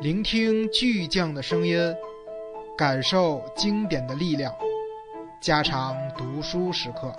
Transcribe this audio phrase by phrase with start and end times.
[0.00, 1.76] 聆听巨匠的声音，
[2.76, 4.54] 感受经典的力量，
[5.40, 7.12] 加长读书时刻。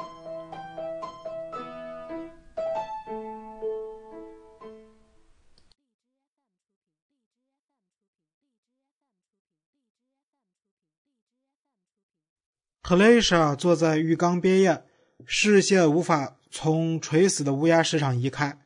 [12.82, 14.86] 特蕾莎坐在浴缸边沿，
[15.25, 18.57] 视线无法从垂死的乌鸦身上移开。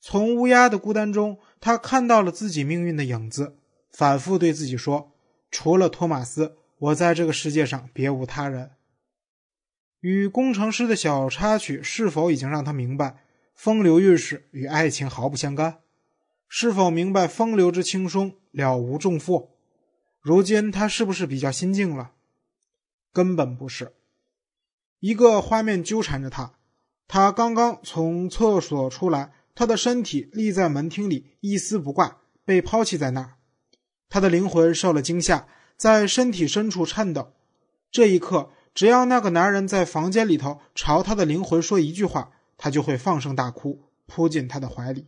[0.00, 3.56] 从乌鸦的孤单中，他看到了自己命运的影子，
[3.90, 5.14] 反复对自己说
[5.50, 8.72] ：“除了托马斯，我在这个世界上别无他人。”
[10.00, 13.24] 与工程师的小插曲是否已经让他明白，
[13.54, 15.78] 风流韵事与爱情毫不相干？
[16.48, 19.56] 是否明白风流之轻松了无重负？
[20.20, 22.10] 如今他是不是比较心静了？
[23.10, 23.94] 根本不是。
[25.00, 26.58] 一个画面纠缠着他，
[27.08, 29.32] 他刚刚从厕所出来。
[29.54, 33.34] 他的身体立在门厅里，一丝不挂，被抛弃在那儿。
[34.08, 37.32] 他的灵魂受了惊吓，在身体深处颤抖。
[37.90, 45.06] 这一刻，只要那个男人在房间里头朝他的灵魂说一句话，他就会放声大哭，扑进他的怀里。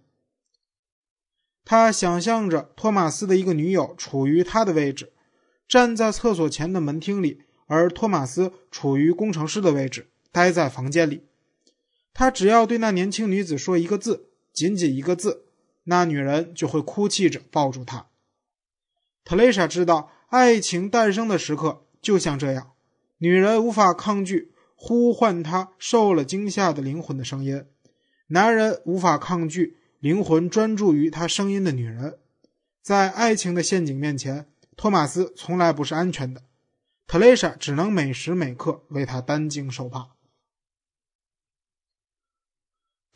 [1.65, 5.13] 他想象着托马斯的一个女友处于他的位置，
[5.67, 11.27] 站在厕所前的门厅里，而托马斯处于工程师的位置，待在房间里。
[12.15, 14.26] 他只要对那年轻女子说一个字。
[14.57, 15.45] 仅仅一个字，
[15.85, 18.07] 那女人就会哭泣着抱住他。
[19.23, 22.73] 特蕾莎知道，爱情诞生的时刻就像这样，
[23.19, 27.67] 女人无法抗拒呼唤她受了惊吓的灵魂的声音，
[28.29, 32.19] 男人无法抗拒灵魂专注于他声音的女人。
[32.81, 36.43] 在爱情的陷阱面前，托马斯从来不是安全的，
[37.07, 40.16] 特蕾莎只能每时每刻为他担惊受怕。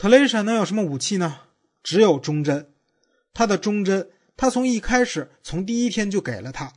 [0.01, 1.41] 特蕾莎能有什么武器呢？
[1.83, 2.70] 只有忠贞。
[3.34, 6.73] 他的忠贞，他从一开始，从第一天就给了他，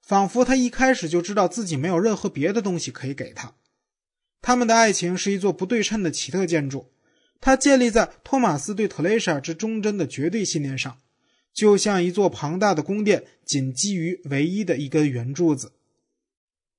[0.00, 3.54] 仿佛他一开始就知道自己没有任何别的东西可以给他。
[4.40, 6.92] 他们的爱情是一座不对称的奇特建筑，
[7.40, 10.98] 它建立在托马斯对特蕾莎之忠贞的绝对信念上，
[11.52, 15.72] 就像一座庞大的宫殿仅基于唯一的一根圆柱子。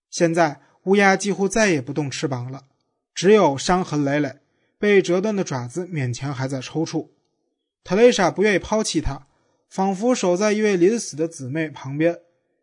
[0.10, 2.68] 现在，乌鸦几乎再也不动翅膀了，
[3.14, 4.38] 只有伤痕累累。
[4.80, 7.10] 被折断的爪子勉强还在抽搐，
[7.84, 9.28] 特蕾莎不愿意抛弃他，
[9.68, 12.22] 仿佛守在一位临死的姊妹旁边。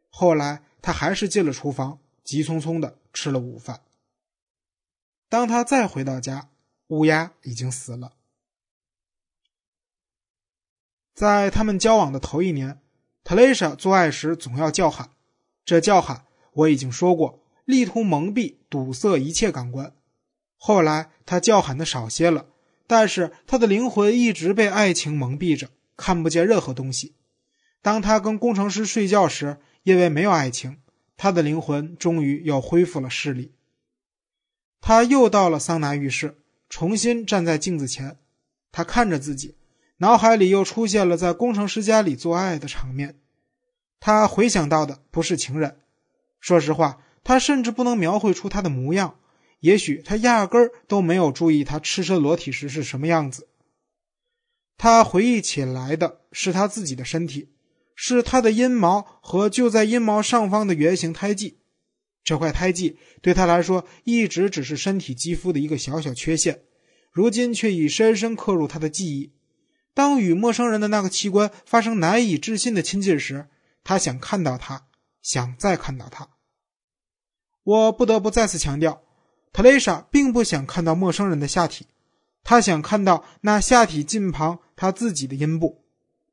[0.09, 3.83] 后来，他还是进了厨房，急匆匆的吃了午饭。
[5.29, 6.49] 当他再回到家，
[6.87, 8.15] 乌鸦已经死了。
[11.13, 12.81] 在他们交往的头一年，
[13.25, 15.11] 特蕾莎做爱时总要叫喊，
[15.67, 19.95] 这叫喊我已经说过，力图蒙蔽、堵塞一切感官。
[20.57, 22.47] 后来，他叫喊的少些了，
[22.87, 27.15] 但是他的灵魂一直被爱情蒙蔽着，看不见任何东西。
[27.83, 30.79] 当他跟工程师睡觉时，因为没有爱情，
[31.17, 33.53] 他的灵魂终于又恢复了视力。
[34.81, 38.17] 他又到了桑拿浴室，重新站在镜子前，
[38.73, 39.57] 他看着自己，
[39.99, 43.19] 脑海里又出现了在工程师家里做爱的场面。
[44.01, 45.79] 他回想到的不是情人，
[46.41, 49.19] 说实话，他甚至不能描绘出他的模样。
[49.61, 53.49] 也许他压根儿都没有注意他赤身裸体时是什么样子。
[54.77, 57.51] 他回忆起来的是他自己的身体，
[57.95, 61.59] 是他的阴毛和就在阴毛上方的圆形胎记。
[62.23, 66.63] 这块胎记对他来说一直只是身体肌肤的一个小小缺陷，
[67.11, 69.33] 如今却已深深刻入他的记忆。
[69.95, 73.49] 当与陌生人的那个器官发生难以置信的亲近时，
[73.83, 74.89] 他想看到他，
[75.23, 76.29] 想再看到他。
[77.63, 79.06] 我不得不再次强调。
[79.53, 81.87] 特蕾莎并不想看到陌生人的下体，
[82.45, 85.85] 她想看到那下体近旁她自己的阴部。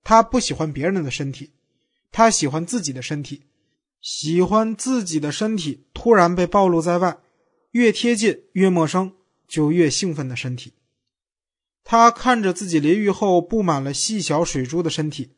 [0.04, 1.52] 她不喜欢别人的身体，
[2.12, 3.44] 她喜欢自己的身体，
[4.02, 7.18] 喜欢自己的身体突然被暴露在外，
[7.72, 9.14] 越贴近越陌生，
[9.48, 10.74] 就越兴奋的身体。
[11.86, 15.32] 她看着自己淋浴后布满了细小水珠的身体，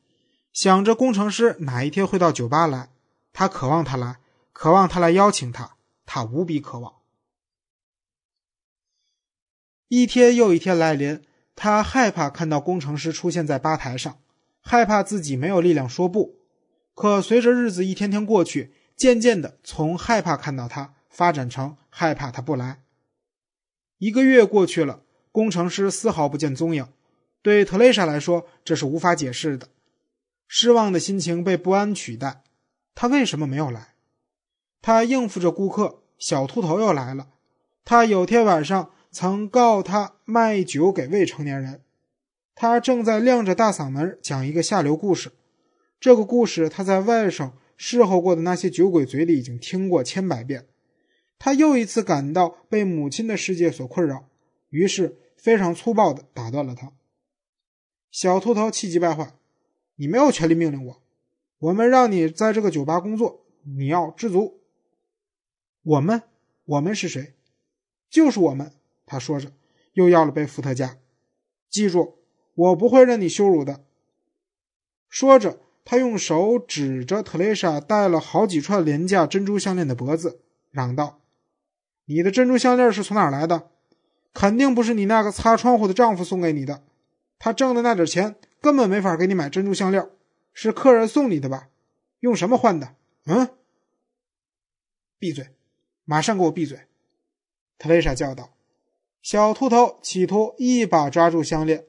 [0.51, 2.89] 想着工程师哪一天会到酒吧来，
[3.31, 4.17] 她渴望他来，
[4.51, 5.75] 渴望他来邀请她，
[6.07, 6.93] 她无比渴望。
[9.87, 11.21] 一天又一天来临，
[11.55, 14.17] 他害怕看到工程师出现在吧台上，
[14.61, 16.39] 害怕自己没有力量说不。
[16.95, 22.81] 可随着日子一天天过去，渐渐的从害怕看到他发展成害怕他不来。
[23.99, 26.87] 一个月过去了，工程师丝毫不见踪影。
[27.43, 29.67] 对特蕾莎来说，这是无法解释的。
[30.47, 32.41] 失望的心情被不安取代。
[32.95, 33.93] 他为什么没有来？
[34.81, 37.27] 他应付着顾客，小秃头又来了。
[37.83, 38.89] 他有天晚上。
[39.15, 41.81] 曾告他卖酒给未成年人，
[42.53, 45.31] 他正在亮着大嗓门讲一个下流故事。
[46.01, 50.67] 这个故事他在外甥侍候过的那些酒鬼嘴里已经听过千百遍。
[51.39, 54.27] 他又一次感到被母亲的世界所困扰，
[54.69, 56.91] 于是非常粗暴地打断了他。
[58.11, 59.33] 小秃头气急败坏
[59.95, 61.01] ：“你没有权利命令我，
[61.59, 64.59] 我们让你在这个酒吧工作，你要知足。”
[65.83, 66.23] 我们，
[66.65, 67.35] 我们是谁？
[68.09, 68.73] 就是我们。
[69.05, 69.51] 他说着，
[69.93, 70.97] 又要了杯伏特加。
[71.69, 72.19] 记住，
[72.53, 73.83] 我不会任你羞辱的。
[75.09, 80.41] 说着，他用手指着特蕾莎戴了好几串廉价珍珠项链的脖子，
[80.71, 81.21] 嚷道
[82.05, 83.69] ：“你的珍珠项链是从哪儿来的？
[84.33, 86.83] 肯定不是你那个擦窗户的丈夫送给你的。
[87.37, 90.09] 他挣的那点钱根本没法给你买珍珠项链，
[90.51, 91.69] 是客人送你的吧？
[92.19, 92.95] 用什么换的？
[93.25, 93.49] 嗯？
[95.19, 95.55] 闭嘴！
[96.03, 96.79] 马上给我闭嘴！”
[97.77, 98.54] 特蕾莎叫道。
[99.25, 101.87] 小秃头企图一把抓住项链。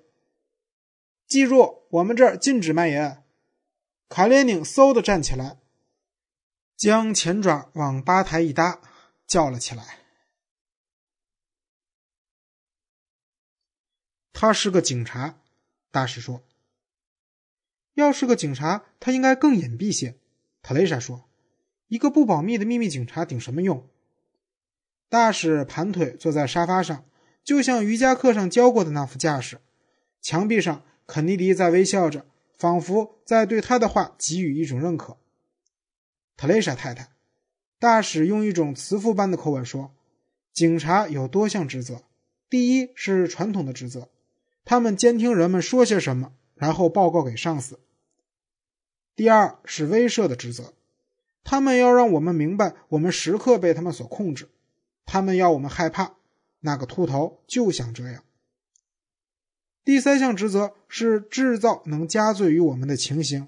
[1.27, 3.19] 记住，我们这儿禁止卖淫。
[4.09, 5.59] 卡列宁嗖的站起来，
[6.79, 8.81] 将前爪往吧台一搭，
[9.27, 9.99] 叫了起来
[14.33, 15.39] ：“他是个警察。”
[15.93, 16.43] 大使说
[17.93, 20.17] ：“要是个警察，他应该更隐蔽些。”
[20.63, 21.29] 特蕾莎说
[21.89, 23.87] ：“一个不保密的秘密警察顶什么用？”
[25.11, 27.05] 大使盘腿坐在沙发上。
[27.47, 29.61] 就像瑜伽课上教过的那副架势，
[30.21, 32.27] 墙壁上，肯尼迪在微笑着，
[32.59, 35.17] 仿佛在对他的话给予一种认可。
[36.37, 37.11] 特蕾莎太太，
[37.79, 39.95] 大使用一种慈父般的口吻说
[40.53, 42.03] ：“警察有多项职责，
[42.51, 44.09] 第一是传统的职责，
[44.65, 47.77] 他们监听人们说些什么，然后报告给上司；
[49.15, 50.75] 第二是威慑的职责，
[51.45, 54.49] 他们要让我们明白我们时刻被他们所控制，
[55.05, 56.17] 他们要我们害怕。”
[56.67, 58.25] 那个秃头就想这样。
[59.85, 63.47] 第三项职责是制造能加罪于我们的情形。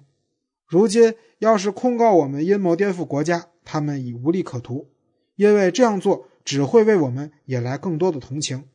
[0.66, 4.88] 如今要是控告我们阴谋颠覆国家，他们已无利可图，
[5.34, 8.68] 因为这样做只会为我们引来更多的同情。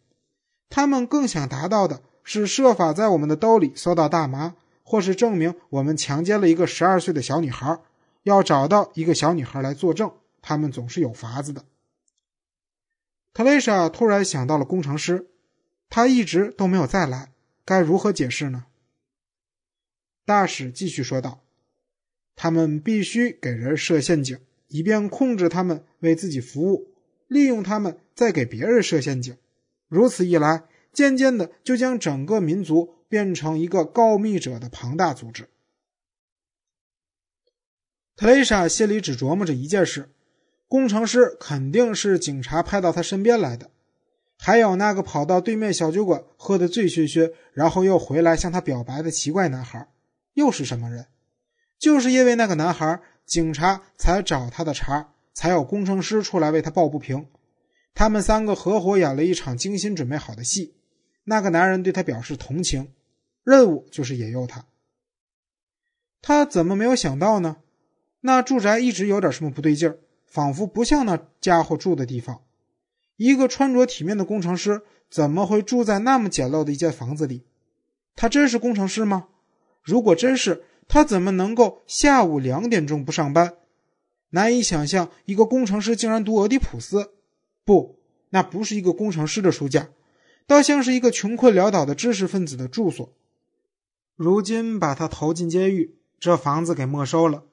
[0.69, 7.79] 他们更想达到的是设法在我们的兜里搜到大麻，或是证明我们强奸了一个十二岁的小女孩。
[8.23, 10.11] 要找到一个小女孩来作证，
[10.41, 11.63] 他们总是有法子的。
[13.33, 15.27] 特蕾莎突然想到了工程师，
[15.89, 17.31] 他一直都没有再来，
[17.65, 18.65] 该如何解释呢？
[20.23, 21.43] 大使继续说道
[22.35, 26.93] ：“他们必须给人设陷阱，以便控制他们为自己服务，
[27.27, 29.35] 利用他们再给别人设陷阱。
[29.87, 35.49] 如此一来，渐渐的就将整个民族变成一个告密者的庞大组织。”
[38.15, 40.11] 特蕾莎心里只琢磨着一件事。
[40.73, 43.69] 工程师肯定是警察派到他身边来的，
[44.39, 49.87] 还有那个跑到对面小酒馆喝得醉醺醺，然后又回来向他表白的奇怪男孩，
[50.33, 51.05] 又是什么人？
[51.77, 57.27] 就是因为那个男孩，警察才找他的茬，才有工程师出来为他抱不平。
[57.93, 60.73] 他们三个合伙演了一场精心准备好的戏。
[61.25, 62.91] 那个男人对他表示同情，
[63.43, 64.65] 任务就是引诱他。
[66.19, 67.57] 他怎么没有想到呢？
[68.21, 69.99] 那住宅一直有点什么不对劲儿。
[70.33, 72.41] 仿佛不像那家伙住的地方。
[73.17, 77.43] 一个穿着体面的工程师怎么会住在那么简陋的一间房子里？
[78.15, 79.27] 他真是工程师吗？
[79.83, 83.53] 如果真是，他怎么能够下午两点钟不上班？
[84.31, 87.13] 难以想象，一个工程师竟然读俄狄浦斯。
[87.63, 87.99] 不，
[88.31, 89.89] 那不是一个工程师的书架，
[90.47, 93.13] 倒像是一个穷困潦倒的知识分子的住所。
[94.15, 97.43] 如今把他投进监狱，这房子给没收了。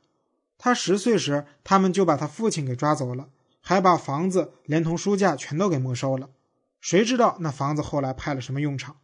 [0.62, 3.30] 他十岁时，他们就把他父亲给抓走了，
[3.62, 6.28] 还把房子连同书架全都给没收了。
[6.82, 9.00] 谁知道那房子后来派了什么用场？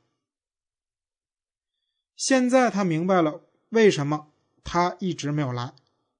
[2.14, 4.28] 现在他明白了为什么
[4.64, 5.72] 他一直没有来。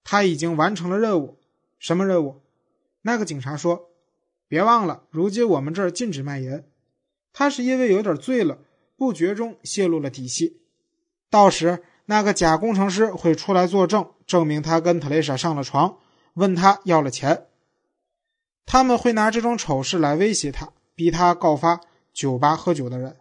[0.03, 1.39] 他已经完成了任务。
[1.79, 2.41] 什么任务？
[3.03, 3.91] 那个警察说
[4.49, 6.65] ：“别忘了，如今我们这儿禁止卖淫。”
[7.35, 8.61] 他是因为有点醉了，
[8.97, 10.63] 不觉中泄露了底细。
[11.29, 11.85] 到时。
[12.07, 15.99] 那个假工程师会出来作证，证明他跟特蕾莎上了床，
[16.35, 17.47] 问他要了钱。
[18.65, 21.81] 他们会拿这种丑事来威胁他，逼他告发
[22.13, 23.17] 酒吧喝酒的人。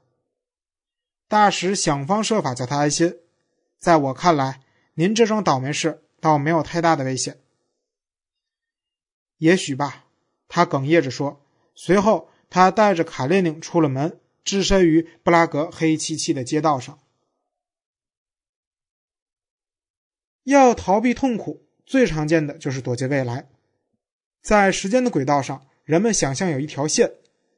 [1.28, 3.18] 大使想方设法叫他安心。
[3.78, 4.62] 在我看来，
[4.94, 7.40] 您这种倒霉事倒没有太大的危险。
[9.38, 10.06] 也许吧，
[10.48, 11.42] 他哽咽着说。
[11.74, 17.00] 随后，他带着卡列宁出了门，置身于布拉格黑漆漆的街道上。
[20.46, 23.48] 要逃避痛苦，最常见的就是躲进未来。
[24.42, 27.12] 在时间的轨道上，人们想象有一条线，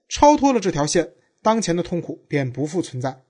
[0.10, 3.22] 超脱了这条线，当前的痛苦便不复存在。